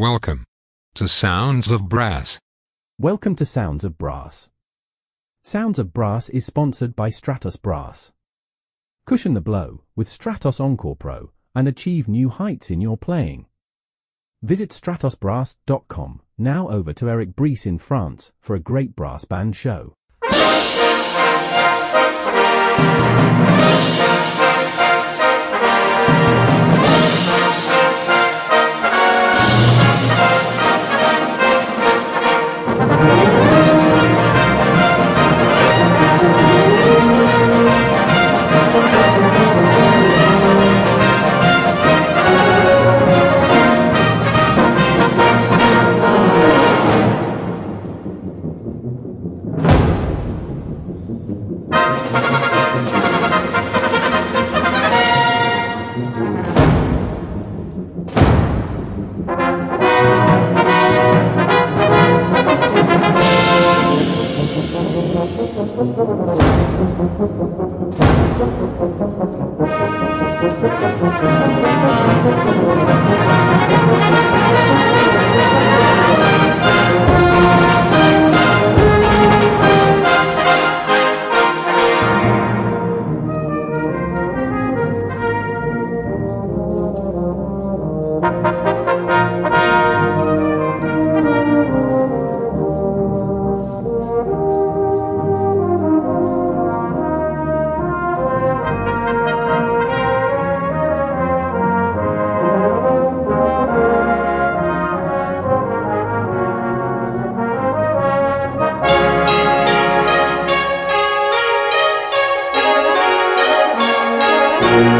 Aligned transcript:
Welcome 0.00 0.44
to 0.94 1.08
Sounds 1.08 1.72
of 1.72 1.88
Brass. 1.88 2.38
Welcome 3.00 3.34
to 3.34 3.44
Sounds 3.44 3.82
of 3.82 3.98
Brass. 3.98 4.48
Sounds 5.42 5.76
of 5.76 5.92
Brass 5.92 6.28
is 6.28 6.46
sponsored 6.46 6.94
by 6.94 7.10
Stratos 7.10 7.60
Brass. 7.60 8.12
Cushion 9.06 9.34
the 9.34 9.40
blow 9.40 9.82
with 9.96 10.08
Stratos 10.08 10.60
Encore 10.60 10.94
Pro 10.94 11.32
and 11.52 11.66
achieve 11.66 12.06
new 12.06 12.28
heights 12.28 12.70
in 12.70 12.80
your 12.80 12.96
playing. 12.96 13.46
Visit 14.40 14.70
stratosbrass.com. 14.70 16.20
Now 16.38 16.68
over 16.68 16.92
to 16.92 17.10
Eric 17.10 17.34
Brisse 17.34 17.66
in 17.66 17.78
France 17.78 18.30
for 18.40 18.54
a 18.54 18.60
great 18.60 18.94
brass 18.94 19.24
band 19.24 19.56
show. 19.56 19.94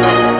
Hello, 0.08 0.37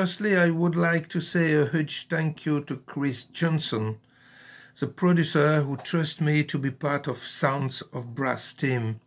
Firstly, 0.00 0.34
I 0.34 0.48
would 0.48 0.76
like 0.76 1.08
to 1.08 1.20
say 1.20 1.52
a 1.52 1.66
huge 1.66 2.08
thank 2.08 2.46
you 2.46 2.62
to 2.62 2.76
Chris 2.78 3.22
Johnson, 3.24 3.98
the 4.78 4.86
producer 4.86 5.60
who 5.60 5.76
trusts 5.76 6.22
me 6.22 6.42
to 6.42 6.56
be 6.56 6.70
part 6.70 7.06
of 7.06 7.18
Sounds 7.18 7.82
of 7.92 8.14
Brass 8.14 8.54
team. 8.54 9.00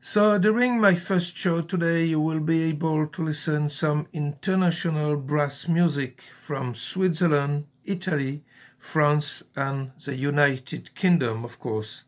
So 0.00 0.38
during 0.38 0.80
my 0.80 0.94
first 0.94 1.36
show 1.36 1.60
today, 1.60 2.04
you 2.04 2.20
will 2.20 2.38
be 2.38 2.62
able 2.62 3.08
to 3.08 3.24
listen 3.24 3.68
some 3.68 4.06
international 4.12 5.16
brass 5.16 5.66
music 5.66 6.20
from 6.20 6.76
Switzerland, 6.76 7.66
Italy, 7.84 8.44
France, 8.78 9.42
and 9.56 9.90
the 10.04 10.14
United 10.14 10.94
Kingdom, 10.94 11.44
of 11.44 11.58
course. 11.58 12.04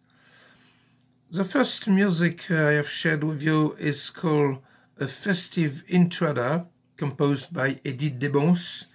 The 1.33 1.43
first 1.43 1.88
music 1.88 2.48
I 2.48 2.75
have 2.75 2.88
shared 2.88 3.25
with 3.25 3.43
you 3.43 3.75
is 3.77 4.10
called 4.10 4.59
a 5.00 5.09
festive 5.09 5.83
intrada 5.88 6.66
composed 6.97 7.53
by 7.53 7.81
Edith 7.84 8.19
Debons. 8.19 8.87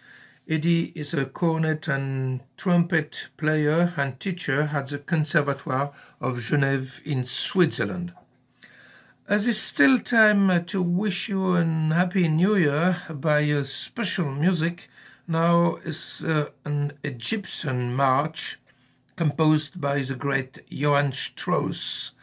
Eddie 0.50 0.92
is 0.96 1.14
a 1.14 1.26
cornet 1.26 1.88
and 1.88 2.42
trumpet 2.58 3.30
player 3.38 3.94
and 3.96 4.20
teacher 4.20 4.70
at 4.74 4.88
the 4.88 4.98
Conservatoire 4.98 5.92
of 6.20 6.38
Genève 6.38 7.02
in 7.06 7.24
Switzerland. 7.24 8.14
As 9.28 9.48
it's 9.48 9.60
still 9.60 10.00
time 10.00 10.66
to 10.66 10.82
wish 10.82 11.30
you 11.30 11.56
a 11.56 11.64
happy 11.64 12.28
new 12.28 12.56
year 12.56 12.98
by 13.10 13.40
a 13.40 13.64
special 13.64 14.32
music, 14.32 14.90
now 15.28 15.76
is 15.86 16.24
uh, 16.26 16.50
an 16.66 16.94
Egyptian 17.04 17.96
march 17.96 18.60
composed 19.16 19.80
by 19.80 20.02
the 20.02 20.16
great 20.16 20.60
Johann 20.68 21.12
Strauss. 21.12 22.14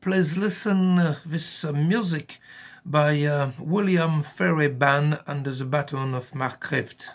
Please 0.00 0.36
listen 0.38 0.98
uh, 0.98 1.16
this 1.26 1.64
uh, 1.64 1.72
music 1.72 2.38
by 2.84 3.24
uh, 3.24 3.50
William 3.58 4.22
Fairey 4.22 4.68
Band 4.78 5.18
under 5.26 5.50
the 5.50 5.64
baton 5.64 6.14
of 6.14 6.34
Mark 6.34 6.60
Kreft. 6.62 7.10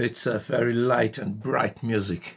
It's 0.00 0.26
a 0.26 0.38
very 0.38 0.74
light 0.74 1.18
and 1.18 1.42
bright 1.42 1.82
music. 1.82 2.36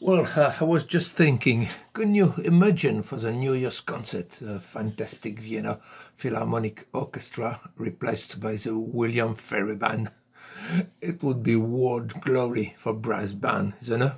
Well, 0.00 0.26
uh, 0.34 0.54
I 0.58 0.64
was 0.64 0.86
just 0.86 1.14
thinking, 1.14 1.68
can 1.92 2.14
you 2.14 2.32
imagine 2.42 3.02
for 3.02 3.16
the 3.16 3.30
New 3.30 3.52
Year's 3.52 3.82
concert 3.82 4.30
the 4.40 4.58
fantastic 4.58 5.38
Vienna 5.38 5.80
Philharmonic 6.16 6.88
Orchestra 6.94 7.60
replaced 7.76 8.40
by 8.40 8.54
the 8.54 8.78
William 8.78 9.34
Fairey 9.34 9.78
Band? 9.78 10.12
It 11.02 11.22
would 11.22 11.42
be 11.42 11.56
world 11.56 12.22
glory 12.22 12.74
for 12.78 12.94
brass 12.94 13.34
band, 13.34 13.74
isn't 13.82 14.00
it? 14.00 14.12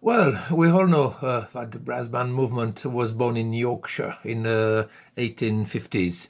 Well, 0.00 0.42
we 0.50 0.70
all 0.70 0.86
know 0.86 1.16
uh, 1.20 1.48
that 1.52 1.72
the 1.72 1.80
brass 1.80 2.08
band 2.08 2.34
movement 2.34 2.86
was 2.86 3.12
born 3.12 3.36
in 3.36 3.52
Yorkshire 3.52 4.16
in 4.24 4.44
the 4.44 4.88
uh, 4.88 5.20
1850s. 5.20 6.28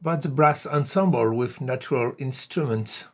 But 0.00 0.22
the 0.22 0.30
brass 0.30 0.64
ensemble 0.64 1.34
with 1.34 1.60
natural 1.60 2.14
instruments 2.18 3.04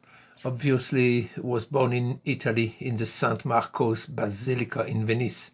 obviously 0.44 1.31
was 1.38 1.64
born 1.64 1.93
in 1.94 2.20
Italy 2.25 2.76
in 2.79 2.96
the 2.96 3.06
St. 3.06 3.44
Marco's 3.46 4.05
Basilica 4.05 4.85
in 4.85 5.06
Venice, 5.06 5.52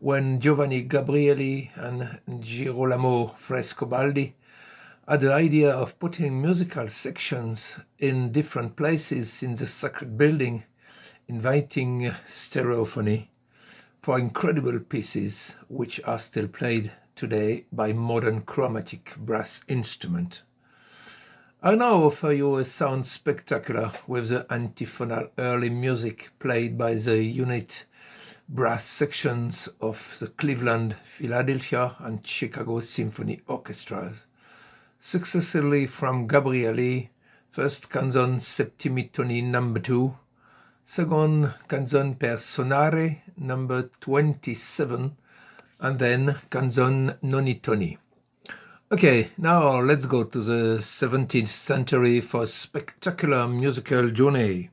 when 0.00 0.40
Giovanni 0.40 0.82
Gabrieli 0.84 1.70
and 1.76 2.18
Girolamo 2.42 3.28
Frescobaldi 3.38 4.32
had 5.06 5.20
the 5.20 5.32
idea 5.32 5.70
of 5.70 5.98
putting 6.00 6.42
musical 6.42 6.88
sections 6.88 7.78
in 8.00 8.32
different 8.32 8.74
places 8.74 9.42
in 9.42 9.54
the 9.54 9.68
sacred 9.68 10.18
building, 10.18 10.64
inviting 11.28 12.10
stereophony 12.26 13.30
for 14.02 14.18
incredible 14.18 14.80
pieces 14.80 15.54
which 15.68 16.00
are 16.04 16.18
still 16.18 16.48
played 16.48 16.90
today 17.14 17.66
by 17.70 17.92
modern 17.92 18.40
chromatic 18.42 19.14
brass 19.16 19.62
instrument. 19.68 20.42
I 21.66 21.76
now 21.76 21.94
offer 21.94 22.30
you 22.30 22.56
a 22.58 22.64
sound 22.66 23.06
spectacular 23.06 23.90
with 24.06 24.28
the 24.28 24.44
antiphonal 24.52 25.30
early 25.38 25.70
music 25.70 26.28
played 26.38 26.76
by 26.76 26.92
the 26.92 27.24
unit 27.24 27.86
brass 28.46 28.84
sections 28.84 29.70
of 29.80 30.18
the 30.20 30.26
Cleveland, 30.26 30.94
Philadelphia, 31.02 31.96
and 32.00 32.26
Chicago 32.26 32.80
Symphony 32.80 33.40
Orchestras, 33.46 34.26
successively 34.98 35.86
from 35.86 36.28
Gabrieli, 36.28 37.08
first 37.48 37.88
canzone 37.88 38.42
Septimi 38.42 39.10
Toni 39.10 39.40
number 39.40 39.80
2, 39.80 40.14
second 40.84 41.46
canzone 41.66 42.18
per 42.18 42.36
sonare 42.36 43.22
number 43.38 43.88
27, 44.00 45.16
and 45.80 45.98
then 45.98 46.36
canzone 46.50 47.16
Noni 47.22 47.54
Toni. 47.54 47.96
Okay, 48.92 49.30
now 49.38 49.80
let's 49.80 50.04
go 50.04 50.24
to 50.24 50.42
the 50.42 50.76
17th 50.78 51.48
century 51.48 52.20
for 52.20 52.42
a 52.42 52.46
spectacular 52.46 53.48
musical 53.48 54.10
journey. 54.10 54.70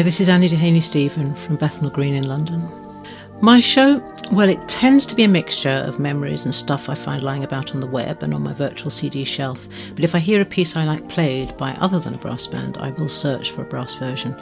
Hi, 0.00 0.04
this 0.04 0.18
is 0.18 0.30
Annie 0.30 0.48
Dehaney 0.48 0.82
Stephen 0.82 1.34
from 1.34 1.56
Bethnal 1.56 1.90
Green 1.90 2.14
in 2.14 2.26
London. 2.26 2.66
My 3.42 3.60
show, 3.60 4.02
well, 4.32 4.48
it 4.48 4.66
tends 4.66 5.04
to 5.04 5.14
be 5.14 5.24
a 5.24 5.28
mixture 5.28 5.84
of 5.86 5.98
memories 5.98 6.46
and 6.46 6.54
stuff 6.54 6.88
I 6.88 6.94
find 6.94 7.22
lying 7.22 7.44
about 7.44 7.74
on 7.74 7.82
the 7.82 7.86
web 7.86 8.22
and 8.22 8.32
on 8.32 8.42
my 8.42 8.54
virtual 8.54 8.90
CD 8.90 9.24
shelf. 9.24 9.68
But 9.94 10.02
if 10.02 10.14
I 10.14 10.18
hear 10.18 10.40
a 10.40 10.46
piece 10.46 10.74
I 10.74 10.86
like 10.86 11.06
played 11.10 11.54
by 11.58 11.72
other 11.72 11.98
than 11.98 12.14
a 12.14 12.16
brass 12.16 12.46
band, 12.46 12.78
I 12.78 12.92
will 12.92 13.10
search 13.10 13.50
for 13.50 13.60
a 13.60 13.66
brass 13.66 13.94
version. 13.96 14.34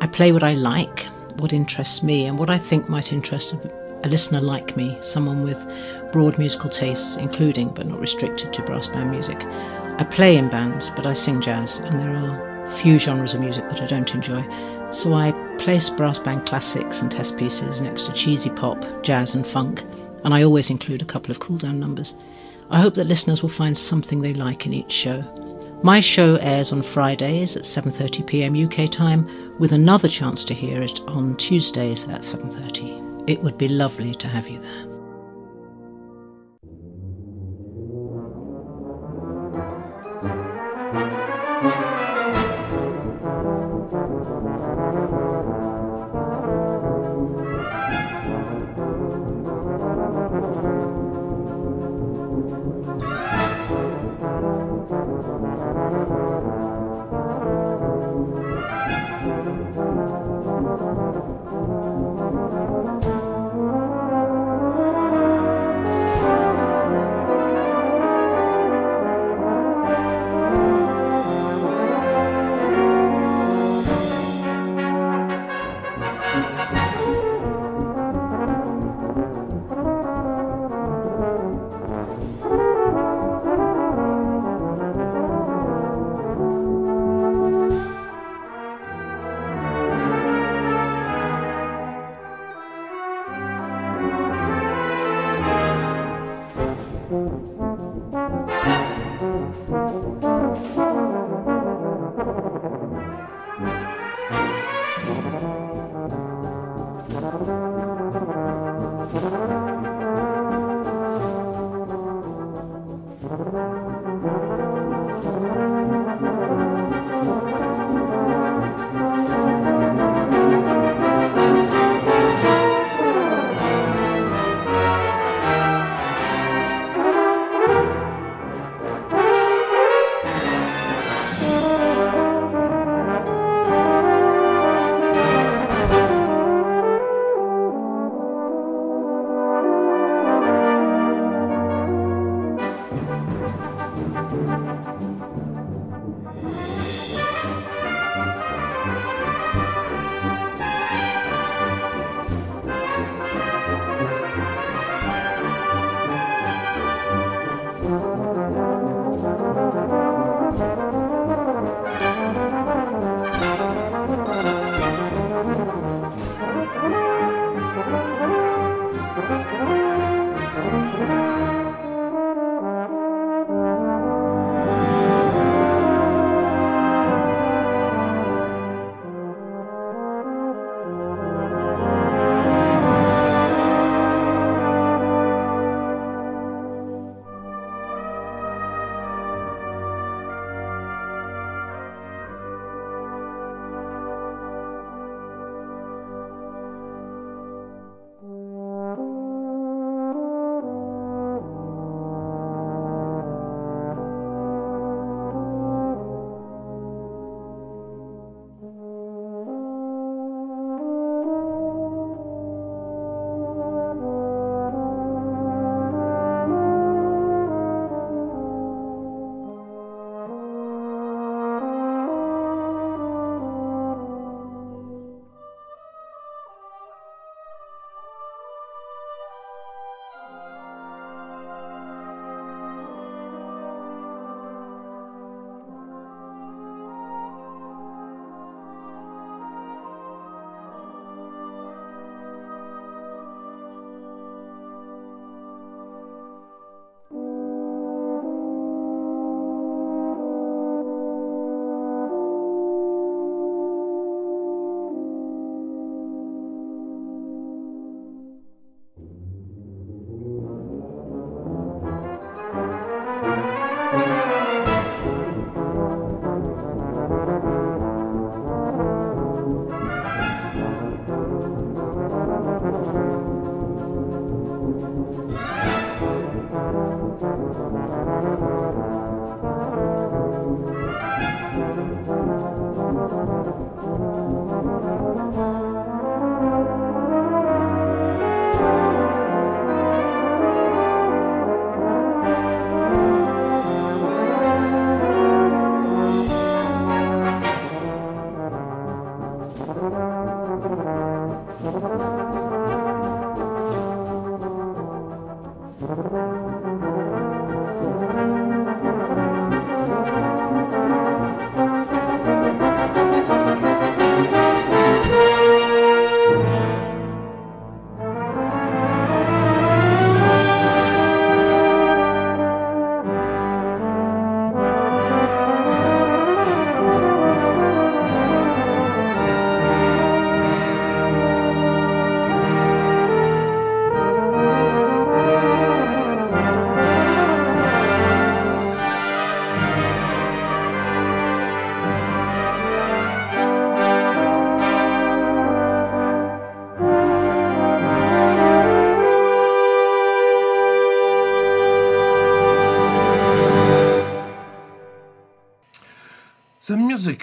I 0.00 0.06
play 0.06 0.30
what 0.30 0.44
I 0.44 0.54
like, 0.54 1.06
what 1.40 1.52
interests 1.52 2.04
me, 2.04 2.26
and 2.26 2.38
what 2.38 2.48
I 2.48 2.58
think 2.58 2.88
might 2.88 3.12
interest 3.12 3.56
a 4.04 4.08
listener 4.08 4.42
like 4.42 4.76
me, 4.76 4.96
someone 5.00 5.42
with 5.42 5.74
broad 6.12 6.38
musical 6.38 6.70
tastes, 6.70 7.16
including 7.16 7.70
but 7.70 7.88
not 7.88 7.98
restricted 7.98 8.52
to 8.52 8.62
brass 8.62 8.86
band 8.86 9.10
music. 9.10 9.44
I 9.44 10.04
play 10.08 10.36
in 10.36 10.48
bands, 10.50 10.90
but 10.90 11.04
I 11.04 11.14
sing 11.14 11.40
jazz, 11.40 11.80
and 11.80 11.98
there 11.98 12.14
are 12.14 12.54
few 12.68 12.98
genres 12.98 13.34
of 13.34 13.40
music 13.40 13.68
that 13.68 13.82
I 13.82 13.86
don't 13.86 14.14
enjoy. 14.14 14.42
So 14.94 15.12
I 15.12 15.32
place 15.58 15.90
brass 15.90 16.20
band 16.20 16.46
classics 16.46 17.02
and 17.02 17.10
test 17.10 17.36
pieces 17.36 17.80
next 17.80 18.06
to 18.06 18.12
cheesy 18.12 18.50
pop, 18.50 18.84
jazz, 19.02 19.34
and 19.34 19.44
funk, 19.44 19.82
and 20.22 20.32
I 20.32 20.44
always 20.44 20.70
include 20.70 21.02
a 21.02 21.04
couple 21.04 21.32
of 21.32 21.40
cool 21.40 21.58
down 21.58 21.80
numbers. 21.80 22.14
I 22.70 22.80
hope 22.80 22.94
that 22.94 23.08
listeners 23.08 23.42
will 23.42 23.48
find 23.48 23.76
something 23.76 24.20
they 24.20 24.34
like 24.34 24.66
in 24.66 24.72
each 24.72 24.92
show. 24.92 25.20
My 25.82 25.98
show 25.98 26.36
airs 26.36 26.72
on 26.72 26.80
Fridays 26.80 27.56
at 27.56 27.64
7:30 27.64 28.24
p.m. 28.24 28.54
UK 28.54 28.88
time 28.88 29.28
with 29.58 29.72
another 29.72 30.08
chance 30.08 30.44
to 30.44 30.54
hear 30.54 30.80
it 30.80 31.00
on 31.08 31.36
Tuesdays 31.38 32.04
at 32.04 32.20
7:30. 32.20 33.28
It 33.28 33.42
would 33.42 33.58
be 33.58 33.66
lovely 33.66 34.14
to 34.14 34.28
have 34.28 34.48
you 34.48 34.60
there. 34.60 34.93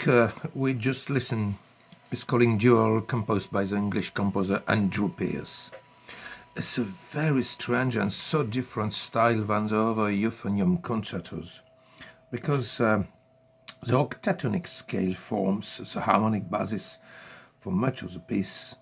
Uh, 0.07 0.31
we 0.55 0.73
just 0.73 1.11
listened 1.11 1.53
is 2.11 2.23
calling 2.23 2.57
Duel, 2.57 3.01
composed 3.01 3.51
by 3.51 3.65
the 3.65 3.75
English 3.75 4.11
composer 4.11 4.63
Andrew 4.67 5.09
Pearce. 5.09 5.69
It's 6.55 6.79
a 6.79 6.83
very 6.83 7.43
strange 7.43 7.97
and 7.97 8.11
so 8.11 8.43
different 8.43 8.93
style 8.93 9.43
than 9.43 9.67
the 9.67 9.79
other 9.79 10.11
euphonium 10.11 10.81
concertos, 10.81 11.61
because 12.31 12.81
uh, 12.81 13.03
the 13.83 13.93
octatonic 13.93 14.67
scale 14.67 15.13
forms 15.13 15.77
the 15.93 16.01
harmonic 16.01 16.49
basis 16.49 16.97
for 17.59 17.71
much 17.71 18.01
of 18.01 18.13
the 18.13 18.19
piece, 18.19 18.75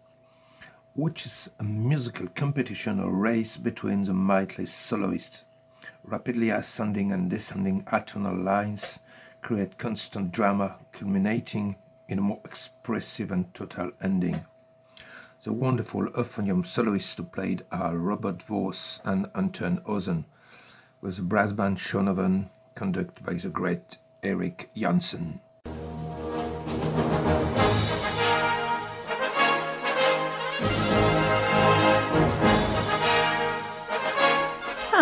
which 0.95 1.25
is 1.25 1.49
a 1.59 1.63
musical 1.63 2.27
competition 2.27 2.99
or 2.99 3.13
race 3.13 3.57
between 3.57 4.03
the 4.03 4.13
mighty 4.13 4.65
soloists, 4.65 5.43
rapidly 6.03 6.49
ascending 6.49 7.11
and 7.11 7.29
descending 7.29 7.83
atonal 7.85 8.41
lines 8.41 9.01
create 9.41 9.77
constant 9.77 10.31
drama, 10.31 10.77
culminating 10.91 11.75
in 12.07 12.19
a 12.19 12.21
more 12.21 12.41
expressive 12.43 13.31
and 13.31 13.53
total 13.53 13.91
ending. 14.01 14.45
The 15.43 15.53
wonderful 15.53 16.07
euphonium 16.07 16.65
soloists 16.65 17.15
who 17.15 17.23
played 17.23 17.63
are 17.71 17.97
Robert 17.97 18.43
Voss 18.43 19.01
and 19.05 19.29
Anton 19.33 19.79
Ozen, 19.87 20.25
with 21.01 21.15
the 21.15 21.21
brass 21.21 21.53
band 21.53 21.77
Schoonhoven, 21.77 22.49
conducted 22.75 23.25
by 23.25 23.33
the 23.33 23.49
great 23.49 23.97
Eric 24.21 24.69
Janssen. 24.75 25.39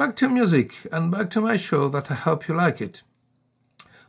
Back 0.00 0.16
to 0.16 0.30
music 0.30 0.88
and 0.90 1.10
back 1.10 1.28
to 1.28 1.42
my 1.42 1.58
show 1.58 1.86
that 1.90 2.10
I 2.10 2.14
hope 2.14 2.48
you 2.48 2.54
like 2.54 2.80
it. 2.80 3.02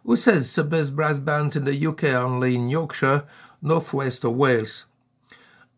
Who 0.06 0.16
says 0.16 0.56
the 0.56 0.64
best 0.64 0.96
brass 0.96 1.20
bands 1.20 1.58
in 1.58 1.66
the 1.66 1.86
UK 1.86 2.06
are 2.06 2.24
only 2.24 2.56
in 2.56 2.70
Yorkshire, 2.70 3.26
northwest 3.62 4.24
of 4.24 4.38
Wales? 4.38 4.86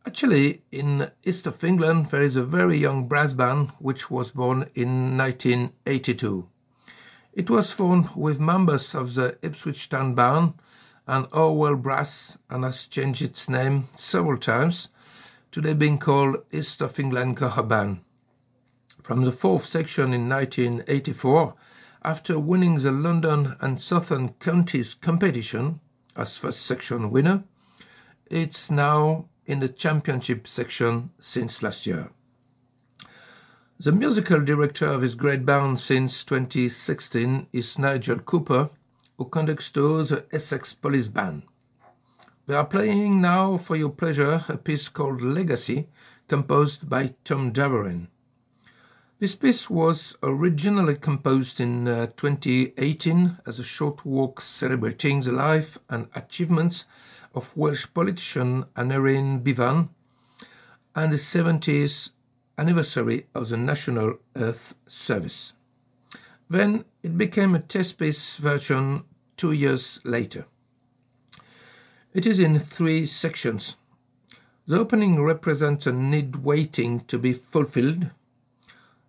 Actually, 0.06 0.62
in 0.72 1.10
east 1.24 1.48
of 1.48 1.64
England, 1.64 2.12
there 2.12 2.22
is 2.22 2.36
a 2.36 2.44
very 2.44 2.78
young 2.78 3.08
brass 3.08 3.34
band 3.34 3.70
which 3.80 4.12
was 4.12 4.30
born 4.30 4.70
in 4.76 5.18
1982. 5.18 6.48
It 7.34 7.50
was 7.50 7.72
formed 7.72 8.10
with 8.16 8.40
members 8.40 8.94
of 8.94 9.16
the 9.16 9.40
Ipswich 9.42 9.90
Town 9.90 10.14
Band 10.14 10.54
and 11.08 11.26
Orwell 11.34 11.76
Brass 11.76 12.38
and 12.52 12.64
has 12.64 12.86
changed 12.86 13.24
its 13.24 13.50
name 13.50 13.90
several 13.98 14.38
times, 14.38 14.90
today 15.50 15.74
being 15.74 15.98
called 15.98 16.46
East 16.52 16.84
of 16.84 17.00
England 17.00 17.38
Choir 17.38 17.64
Band. 17.64 18.02
From 19.04 19.26
the 19.26 19.34
fourth 19.34 19.66
section 19.66 20.14
in 20.14 20.30
1984, 20.30 21.56
after 22.06 22.40
winning 22.40 22.76
the 22.76 22.94
London 22.94 23.58
and 23.60 23.82
Southern 23.82 24.30
Counties 24.40 24.94
competition 24.94 25.82
as 26.16 26.38
first 26.38 26.62
section 26.62 27.12
winner, 27.12 27.44
it's 28.28 28.72
now 28.72 29.26
in 29.46 29.60
the 29.60 29.68
championship 29.68 30.48
section 30.48 31.10
since 31.20 31.62
last 31.62 31.86
year. 31.86 32.12
The 33.78 33.92
musical 33.92 34.40
director 34.40 34.86
of 34.86 35.02
his 35.02 35.16
great 35.16 35.46
band 35.46 35.82
since 35.82 36.24
2016 36.24 37.48
is 37.52 37.78
Nigel 37.78 38.20
Cooper, 38.20 38.70
who 39.18 39.26
conducts 39.26 39.70
the 39.72 40.26
Essex 40.32 40.72
Police 40.72 41.10
Band. 41.10 41.44
They 42.46 42.56
are 42.56 42.66
playing 42.66 43.20
now 43.20 43.58
for 43.58 43.76
your 43.76 43.90
pleasure 43.90 44.46
a 44.48 44.56
piece 44.56 44.88
called 44.88 45.22
Legacy, 45.22 45.90
composed 46.30 46.90
by 46.90 47.16
Tom 47.26 47.52
Davoren. 47.52 48.08
This 49.24 49.36
piece 49.36 49.70
was 49.70 50.18
originally 50.22 50.96
composed 50.96 51.62
in 51.62 51.88
uh, 51.88 52.08
2018 52.18 53.38
as 53.46 53.58
a 53.58 53.64
short 53.64 54.06
walk 54.06 54.42
celebrating 54.42 55.22
the 55.22 55.32
life 55.32 55.78
and 55.90 56.10
achievements 56.14 56.86
of 57.34 57.56
Welsh 57.56 57.86
politician 57.94 58.66
Aneurin 58.76 59.42
Bevan 59.42 59.88
and 60.94 61.10
the 61.10 61.16
70th 61.16 62.12
anniversary 62.58 63.28
of 63.34 63.48
the 63.48 63.56
National 63.56 64.16
Health 64.36 64.76
Service. 64.90 65.54
Then 66.50 66.84
it 67.02 67.18
became 67.18 67.56
a 67.56 67.60
test 67.60 68.00
piece 68.00 68.36
version 68.36 69.06
two 69.38 69.54
years 69.54 70.02
later. 70.04 70.48
It 72.14 72.26
is 72.26 72.42
in 72.42 72.60
three 72.60 73.06
sections. 73.06 73.78
The 74.68 74.78
opening 74.78 75.24
represents 75.24 75.88
a 75.88 75.94
need 75.94 76.44
waiting 76.44 77.06
to 77.06 77.18
be 77.18 77.32
fulfilled 77.32 78.10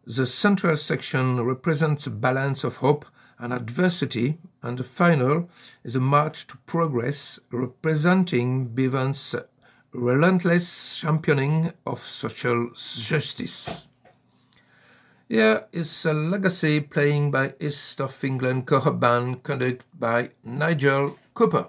the 0.06 0.26
central 0.26 0.76
section 0.76 1.40
represents 1.42 2.06
a 2.06 2.10
balance 2.10 2.64
of 2.64 2.76
hope 2.76 3.06
and 3.38 3.52
adversity, 3.52 4.38
and 4.62 4.78
the 4.78 4.84
final 4.84 5.48
is 5.82 5.96
a 5.96 6.00
march 6.00 6.46
to 6.46 6.56
progress 6.58 7.40
representing 7.50 8.66
Bevan's 8.66 9.34
relentless 9.92 10.98
championing 10.98 11.72
of 11.86 12.00
social 12.00 12.70
justice. 12.74 13.88
Here 15.28 15.64
is 15.72 16.04
a 16.04 16.12
legacy 16.12 16.80
playing 16.80 17.30
by 17.30 17.54
East 17.58 18.00
of 18.00 18.22
England 18.22 18.66
Choir 18.66 18.92
Band 18.92 19.42
conducted 19.42 19.84
by 19.98 20.30
Nigel 20.44 21.18
Cooper. 21.32 21.68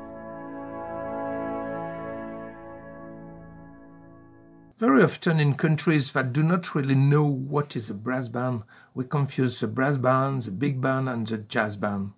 Very 4.81 5.03
often 5.03 5.39
in 5.39 5.53
countries 5.53 6.11
that 6.13 6.33
do 6.33 6.41
not 6.41 6.73
really 6.73 6.95
know 6.95 7.23
what 7.23 7.75
is 7.75 7.91
a 7.91 7.93
brass 7.93 8.29
band, 8.29 8.63
we 8.95 9.05
confuse 9.05 9.59
the 9.59 9.67
brass 9.67 9.97
band, 9.97 10.41
the 10.41 10.49
big 10.49 10.81
band, 10.81 11.07
and 11.07 11.27
the 11.27 11.37
jazz 11.37 11.75
band. 11.75 12.13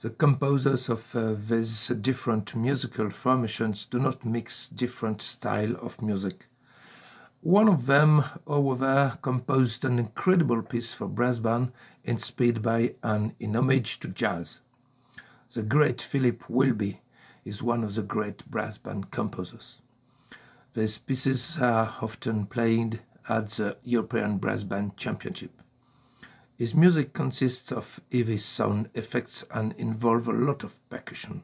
The 0.00 0.08
composers 0.08 0.88
of 0.88 1.14
uh, 1.14 1.34
these 1.34 1.88
different 1.88 2.56
musical 2.56 3.10
formations 3.10 3.84
do 3.84 3.98
not 3.98 4.24
mix 4.24 4.68
different 4.68 5.20
style 5.20 5.76
of 5.82 6.00
music. 6.00 6.46
One 7.42 7.68
of 7.68 7.84
them, 7.84 8.24
however, 8.48 9.18
composed 9.20 9.84
an 9.84 9.98
incredible 9.98 10.62
piece 10.62 10.94
for 10.94 11.08
brass 11.08 11.40
band 11.40 11.72
inspired 12.04 12.62
by 12.62 12.94
and 13.02 13.34
in 13.38 13.54
homage 13.54 14.00
to 14.00 14.08
jazz. 14.08 14.62
The 15.52 15.62
great 15.62 16.00
Philip 16.00 16.48
Wilby 16.48 17.02
is 17.44 17.62
one 17.62 17.84
of 17.84 17.96
the 17.96 18.02
great 18.02 18.50
brass 18.50 18.78
band 18.78 19.10
composers. 19.10 19.81
These 20.74 20.98
pieces 20.98 21.58
are 21.60 21.96
often 22.00 22.46
played 22.46 23.00
at 23.28 23.48
the 23.48 23.76
European 23.84 24.38
Brass 24.38 24.62
Band 24.62 24.96
Championship. 24.96 25.50
His 26.56 26.74
music 26.74 27.12
consists 27.12 27.70
of 27.70 28.00
heavy 28.10 28.38
sound 28.38 28.88
effects 28.94 29.44
and 29.50 29.74
involve 29.76 30.28
a 30.28 30.32
lot 30.32 30.64
of 30.64 30.80
percussion. 30.88 31.42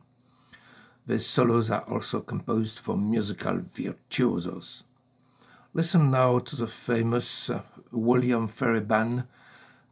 These 1.06 1.26
solos 1.26 1.70
are 1.70 1.84
also 1.90 2.20
composed 2.20 2.78
for 2.78 2.96
musical 2.96 3.58
virtuosos. 3.58 4.84
Listen 5.74 6.10
now 6.10 6.38
to 6.38 6.56
the 6.56 6.66
famous 6.66 7.50
uh, 7.50 7.60
William 7.92 8.48
Fairey 8.48 8.86
Band, 8.86 9.24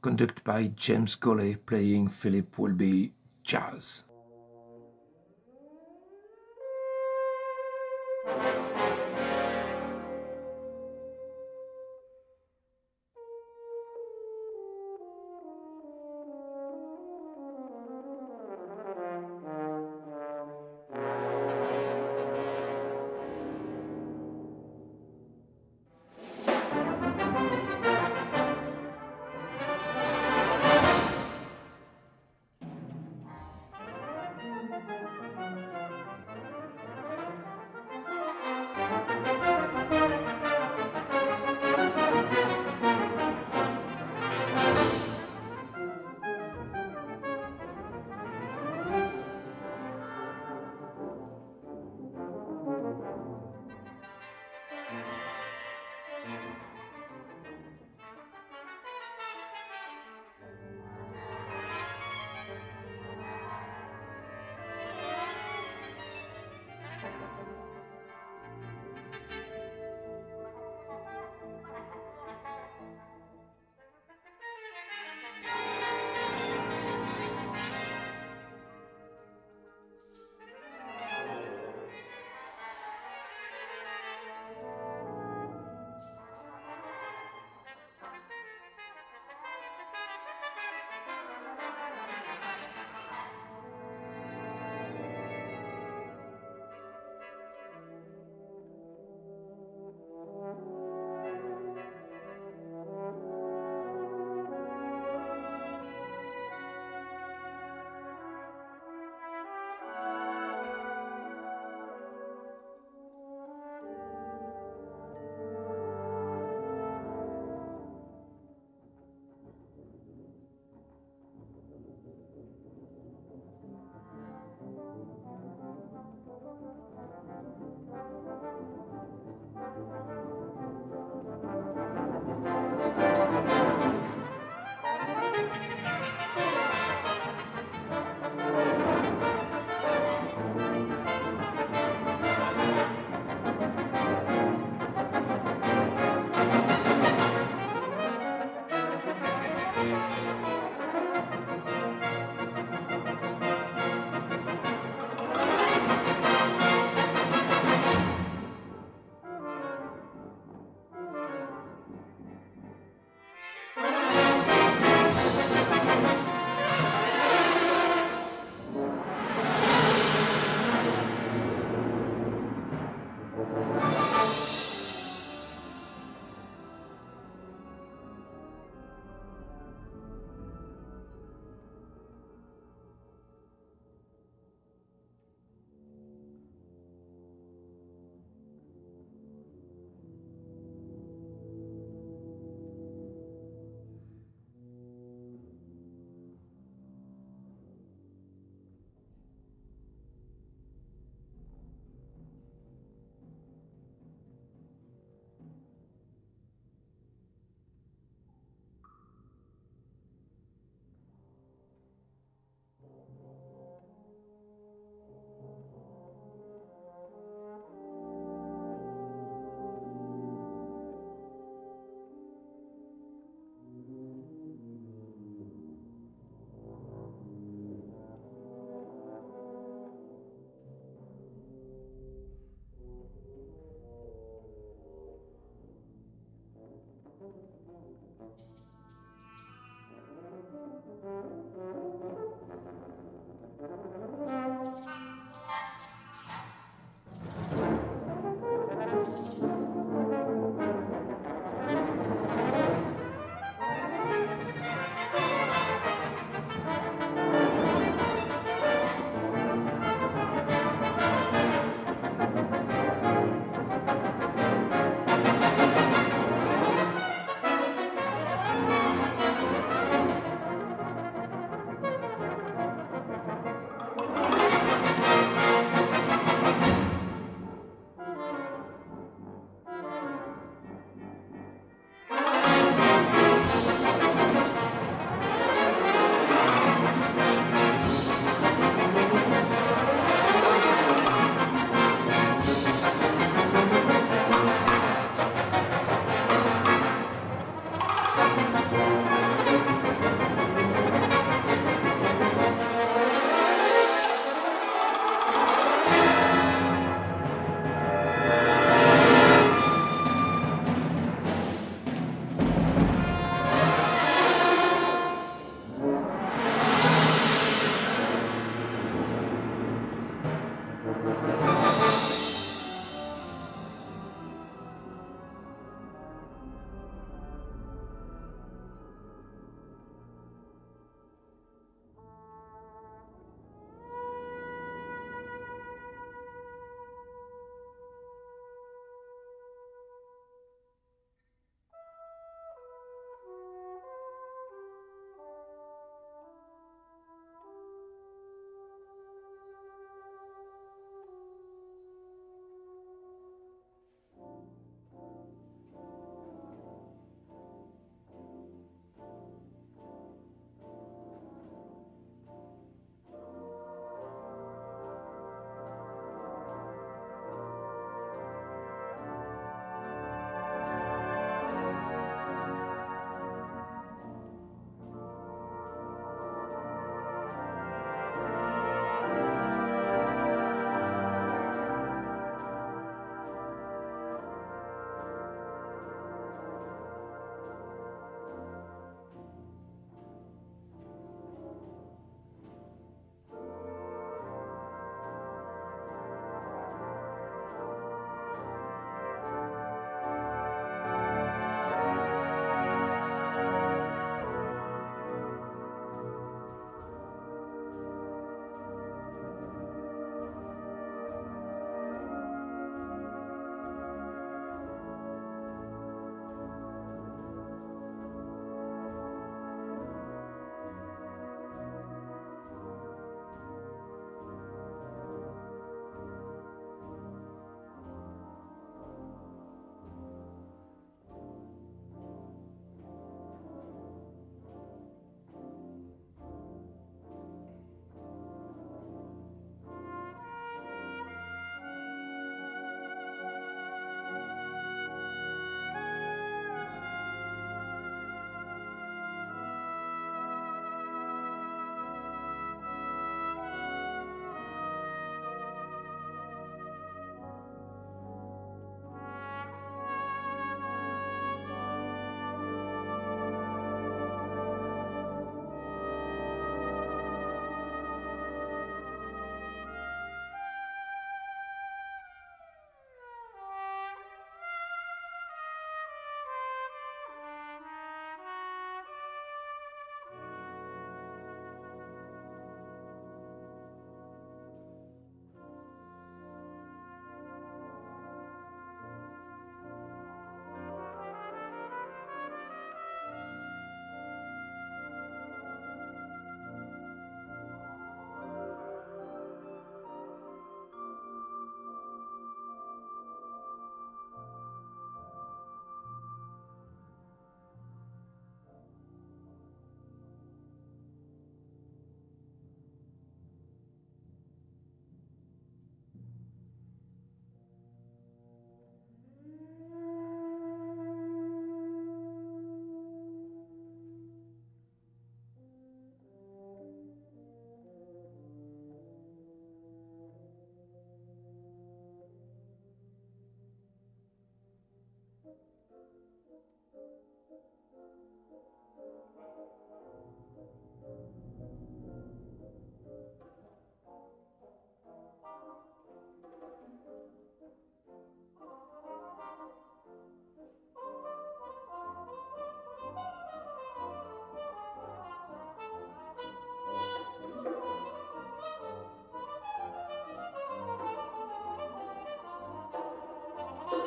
conducted 0.00 0.44
by 0.44 0.68
James 0.68 1.14
Gourlay, 1.14 1.58
playing 1.66 2.08
Philip 2.08 2.58
Wilby 2.58 3.12
jazz. 3.42 4.02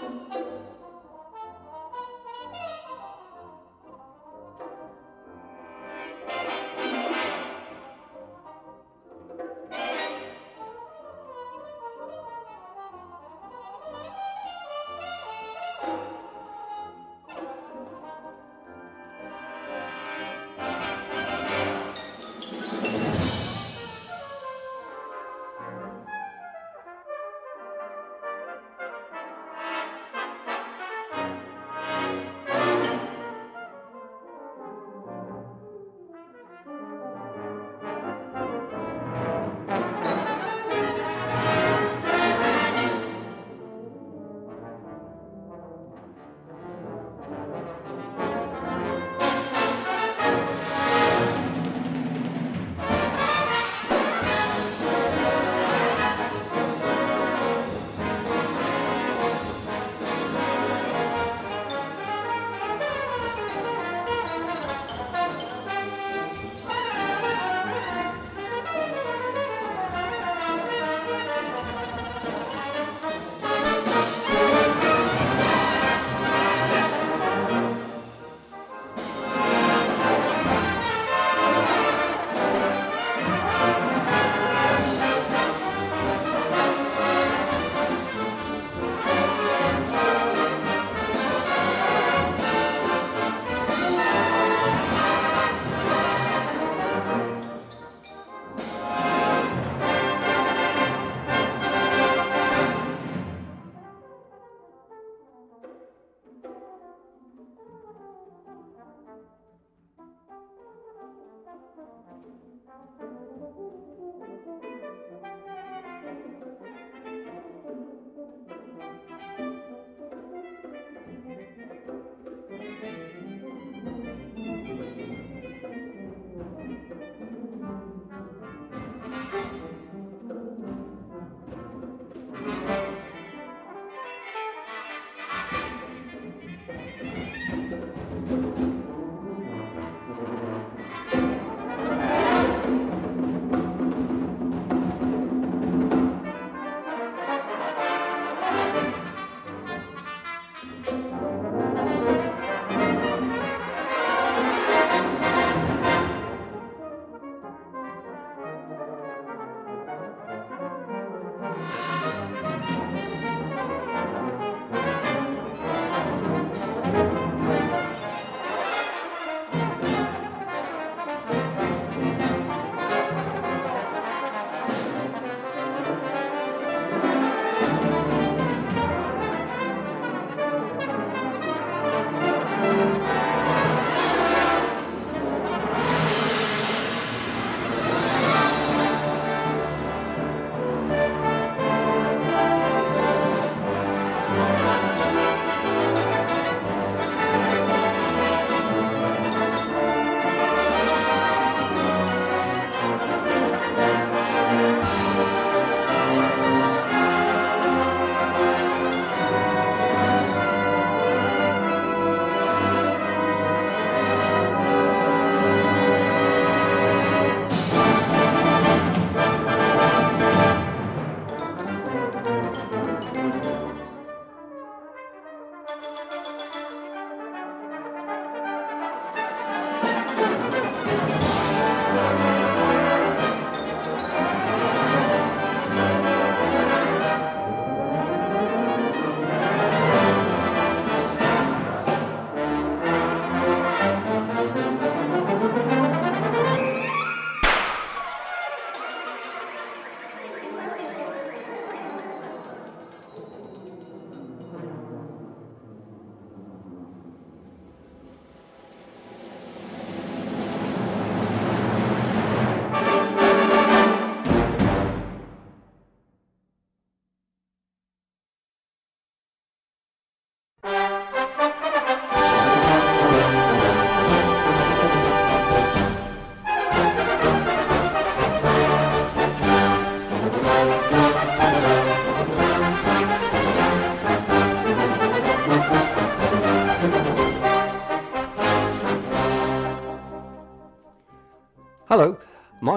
Hello, 0.01 0.58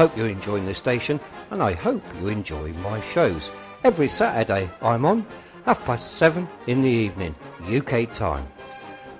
hope 0.00 0.16
you're 0.16 0.28
enjoying 0.30 0.64
this 0.64 0.78
station, 0.78 1.20
and 1.50 1.62
I 1.62 1.74
hope 1.74 2.02
you 2.18 2.28
enjoy 2.28 2.72
my 2.72 3.02
shows. 3.02 3.50
Every 3.84 4.08
Saturday 4.08 4.70
I'm 4.80 5.04
on, 5.04 5.26
half 5.66 5.84
past 5.84 6.12
seven 6.12 6.48
in 6.66 6.80
the 6.80 6.88
evening, 6.88 7.34
UK 7.70 8.10
time. 8.14 8.48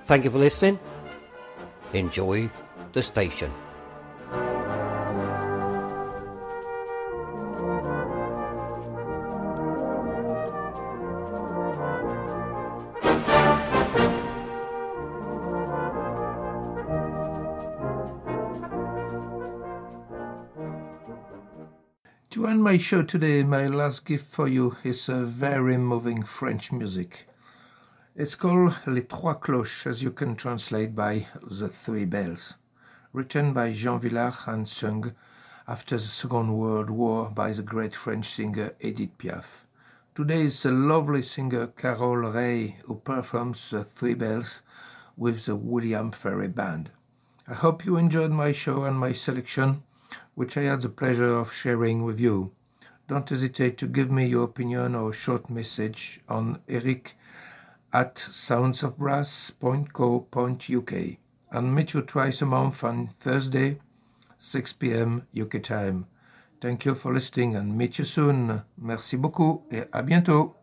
Thank 0.06 0.24
you 0.24 0.30
for 0.30 0.38
listening. 0.38 0.78
Enjoy 1.92 2.48
the 2.92 3.02
station. 3.02 3.52
My 22.70 22.76
show 22.76 23.02
today, 23.02 23.42
my 23.42 23.66
last 23.66 24.04
gift 24.04 24.26
for 24.26 24.46
you 24.46 24.76
is 24.84 25.08
a 25.08 25.24
very 25.24 25.76
moving 25.76 26.22
French 26.22 26.70
music. 26.70 27.26
It's 28.14 28.36
called 28.36 28.76
Les 28.86 29.02
Trois 29.02 29.34
Cloches, 29.34 29.88
as 29.88 30.04
you 30.04 30.12
can 30.12 30.36
translate 30.36 30.94
by 30.94 31.26
The 31.42 31.66
Three 31.66 32.04
Bells, 32.04 32.58
written 33.12 33.52
by 33.52 33.72
Jean 33.72 33.98
Villard 33.98 34.34
and 34.46 34.68
sung 34.68 35.16
after 35.66 35.96
the 35.96 36.02
Second 36.02 36.56
World 36.56 36.90
War 36.90 37.28
by 37.34 37.52
the 37.52 37.64
great 37.64 37.96
French 37.96 38.28
singer 38.28 38.70
Edith 38.80 39.18
Piaf. 39.18 39.66
Today 40.14 40.42
is 40.42 40.62
the 40.62 40.70
lovely 40.70 41.22
singer 41.22 41.66
Carole 41.66 42.30
Ray 42.30 42.76
who 42.84 43.00
performs 43.00 43.68
The 43.68 43.82
Three 43.82 44.14
Bells 44.14 44.62
with 45.16 45.46
the 45.46 45.56
William 45.56 46.12
Fairey 46.12 46.54
Band. 46.54 46.92
I 47.48 47.54
hope 47.54 47.84
you 47.84 47.96
enjoyed 47.96 48.30
my 48.30 48.52
show 48.52 48.84
and 48.84 48.96
my 48.96 49.10
selection 49.10 49.82
which 50.36 50.56
I 50.56 50.62
had 50.62 50.82
the 50.82 50.88
pleasure 50.88 51.34
of 51.34 51.52
sharing 51.52 52.04
with 52.04 52.20
you. 52.20 52.52
Don't 53.10 53.28
hesitate 53.28 53.76
to 53.78 53.88
give 53.88 54.08
me 54.08 54.26
your 54.26 54.44
opinion 54.44 54.94
or 54.94 55.12
short 55.12 55.50
message 55.50 56.20
on 56.28 56.60
eric 56.68 57.16
at 57.92 58.14
soundsofbrass.co.uk 58.14 60.92
and 61.50 61.74
meet 61.74 61.92
you 61.92 62.02
twice 62.02 62.40
a 62.40 62.46
month 62.46 62.84
on 62.84 63.08
Thursday, 63.08 63.80
6 64.38 64.72
p.m. 64.74 65.26
UK 65.36 65.60
time. 65.60 66.06
Thank 66.60 66.84
you 66.84 66.94
for 66.94 67.12
listening 67.12 67.56
and 67.56 67.76
meet 67.76 67.98
you 67.98 68.04
soon. 68.04 68.62
Merci 68.78 69.16
beaucoup 69.16 69.64
et 69.72 69.88
à 69.92 70.04
bientôt. 70.04 70.54